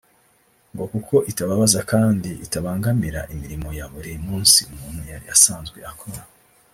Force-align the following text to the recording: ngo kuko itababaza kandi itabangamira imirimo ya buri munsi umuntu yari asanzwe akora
ngo 0.73 0.83
kuko 0.93 1.15
itababaza 1.31 1.79
kandi 1.91 2.29
itabangamira 2.45 3.21
imirimo 3.33 3.67
ya 3.77 3.85
buri 3.93 4.11
munsi 4.27 4.59
umuntu 4.73 5.01
yari 5.11 5.25
asanzwe 5.35 5.79
akora 5.91 6.21